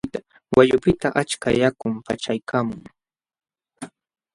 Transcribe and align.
Wayqupiqta 0.55 1.07
achka 1.21 1.49
yakum 1.61 1.93
paqchaykaamun. 2.05 2.81